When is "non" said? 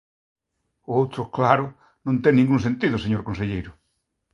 2.05-2.15